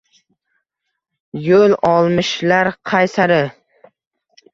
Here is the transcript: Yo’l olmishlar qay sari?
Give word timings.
Yo’l 1.47 1.75
olmishlar 1.89 2.71
qay 2.93 3.11
sari? 3.17 3.37